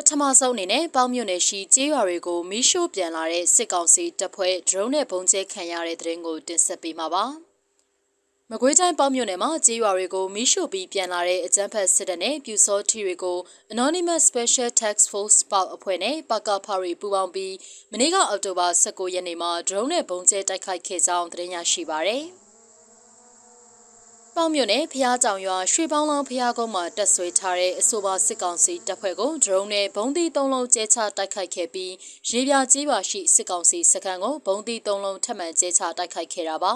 [0.00, 7.24] ပထမဆုံးအနေနဲ့ပေါင်းမြို့နယ်ရှိကျေးရွာတွေကိုမီးရှို့ပြန်လာတဲ့စစ်ကောင်စီတပ်ဖွဲ့ဒရုန်းနဲ့ပုံကျဲခံရတဲ့တဲ့ရင်ကိုတင်ဆက်ပေးမှာပါ။
[8.50, 13.38] မကွေးတိုင်းပေါင်းမြို့နယ်မှာကျေးရွာတွေကိုမီးရှို့ပြီးပြန်လာတဲ့အကြမ်းဖက်စစ်တပ်နဲ့ပြူစောထီတွေကို
[13.74, 17.54] Anonymous Special Task Force ပေါအဖွဲ့နဲ့ပကဖရီပူးပေါင်းပြီး
[17.92, 22.24] မနေ့ကအောက်တိုဘာ19ရက်နေ့မှာဒရုန်းနဲ့ပုံကျဲတိုက်ခိုက်ခဲ့ကြောင်းသတင်းရရှိပါရယ်။
[24.38, 31.92] ပေါမြို့နယ်ဖျားကြောင်ရွာရွှေပေါင်းလောင်းဖျားကုန်းမှာတက်ဆွေထားတဲ့အဆိုပါစစ်ကောင်စီတပ်ဖွဲ့ကိုဒရုန်းနဲ့ဘုံသီး၃လုံးကျဲချတိုက်ခိုက်ခဲ့ပြီး
[32.30, 36.74] ရေပြကြီးပါရှိစစ်ကောင်စီစခန်းကိုဘုံသီး၃လုံးထပ်မံကျဲချတိုက်ခိုက်ခဲ့တာပါ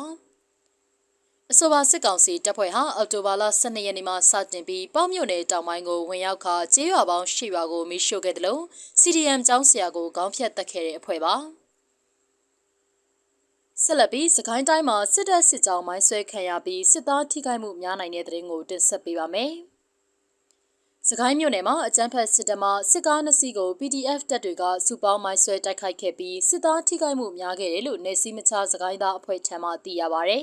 [1.51, 8.63] အဆိုပါစစ်ကောင်စီတပ်ဖွဲ့ဟာအော်တိုဘာလ12ရက်နေ့မှာစတင်ပြီးပေါ့မြို့နယ်တောင်ပိုင်းကိုဝင်ရောက်ခါကျေးရွာပေါင်း၈ရွာကိုမိရှို့ခဲ့တယ်လို့
[9.01, 11.37] CDM ကျောင်းဆရာကိုခေါင်းဖြတ်တက်ခဲ့တဲ့အဖွဲ့ပါ။
[13.87, 19.53] ဆက်လက်ပြီးစကိုင်းတိုင်းမှာစစ်တပ်စစ်ကြောင်းမိုင်းဆွဲခံရပြီးစစ်သားထိခိုက်မှုများနိုင်တဲ့တဲ့ရင်ကိုတင်ဆက်ပေးပါမယ်။
[21.09, 30.39] စကိုင်းမြို့နယ်မှာအကြမ်းဖက်စစ်တပ်မှစစ်ကားနှစ်စီးကို PDF တပ်တွေကစုပေါင်းမိုင်းဆွဲတိုက်ခိုက်ခဲ့ပြီးစစ်သားထိခိုက်မှုများခဲ့တယ်လို့နေစည်းမချစကိုင်းသားအဖွဲ့ထံမှသိရပါဗျ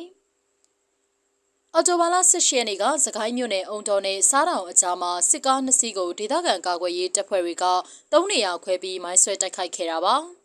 [1.73, 7.65] ။အော်တိုဘာလ18ရက်နေ့ကစကိုင်းမြို့နယ်အုံတော်နယ်စားတောင်အကြားမှာစစ်ကားနှစ်စီးကိုဒေသခံကာကွယ်ရေးတပ်ဖွဲ့တွေက
[8.11, 10.17] ၃နေရာခွဲပြီးမိုင်းဆွဲတိုက်ခိုက်ခဲ့တာပါ။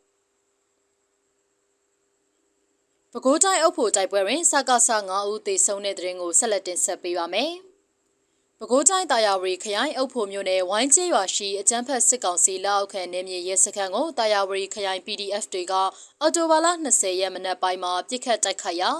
[3.16, 7.52] ပဲခူးတိုင်းအုပ်ဖို့တိုက်ပွဲတွင်စကားဆ9ဦးသေဆုံးတဲ့တဲ့ရင်ကိုဆက်လက်တင်ဆက်ပေးပါမယ်။
[8.58, 15.74] ပဲခူးတိုင်းတာယာဝတီခရိုင်အုပ်ဖို့မြို့နယ်ဝိုင်းကျေးရွာရှိအကြမ်းဖက်စစ်ကောင်စီလက်အောက်ခံနေမြေရဲစခန်းကိုတာယာဝတီခရိုင် PDF တွေက
[16.20, 18.90] အော်တိုဘာလ20ရက်မနက်ပိုင်းမှာပြစ်ခတ်တိုက်ခိုက်ရာ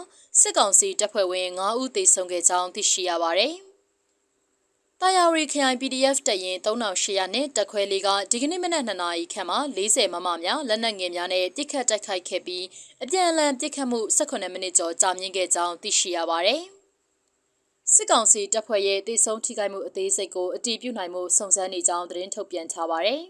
[0.41, 3.55] စစ်ကောင်စီတပ်ဖွဲ့ဝင်9ဦးသေဆုံးခဲ့ကြောင်းသိရှိရပါတယ်။
[5.07, 12.65] တာယာရီခရိုင် PDF တပ်ရင်3800နဲ့တက်ခွဲလေးကဒီကနေ့မနက်2နာရီခန့်မှာ40မမများလက်နက်ငယ်များနဲ့ပြစ်ခတ်တိုက်ခိုက်ခဲ့ပြီး
[13.03, 16.63] အပြန်အလှန်ပြစ်ခတ်မှု18မိနစ်ကျော်ကြာမြင့်ခဲ့ကြောင်းသိရှိရပါတယ်။
[17.93, 23.23] စစ်ကောင်စီတပ်ဖွဲ့ရဲ့တိုက်ဆုံထိခိုက်မှုအသေးစိတ်ကိုအတည်ပြုနိုင်မှုစုံစမ်းနေကြောင်းသတင်းထုတ်ပြန်ထားပါတယ်။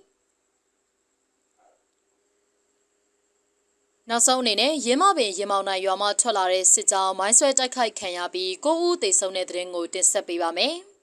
[4.09, 10.77] နောက်ဆုံးအနေနဲ့ရင်းမပင်ရင်မောင်နိုင်ရွာမှထွက်လာတဲ့စစ်ကြောင်းမိုင်းဆွဲတိုက်ခိုက်ခံရပြီး၉ဦးသေဆုံးတဲ့တဲ့ရင်ကိုတင်ဆက်ပေးပါမယ်။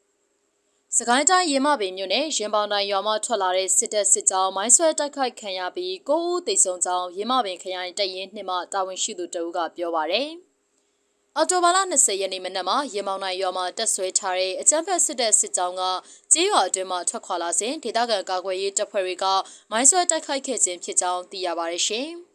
[0.97, 10.29] စကိုင်းတိုင်းရင်မပင်မြို့နယ်ရင်ပေါင်တိုင်းရွာမှထွက်လာတဲ့စစ်တပ်စစ်ကြောင်းမိုင်းဆွဲတိုက်ခိုက်ခံရပြီး၉ဦးသေဆုံးကြောင်းရင်မပင်ခရိုင်တရင်နှင့်မှတာဝန်ရှိသူတဦးကပြောပါရယ်
[11.35, 15.83] အော်တိုဘာလ20ရက်နေ့မနက်မှာရေမောင်နိုင်ရွာမှာတက်ဆွဲထားတဲ့အကြမ်းဖက်စစ်တပ်စစ်ကြောင်းက
[16.33, 19.25] ကြေးရွာအတွင်းမှာထွက်ခွာလာစဉ်ဒေသခံကာကွယ်ရေးတပ်ဖွဲ့တွေက
[19.71, 22.11] မိုင်းဆွဲတိုက်ခိုက်ခဲ့ခြင်းဖြစ်ကြောင်းသိရပါတယ်ရှင်။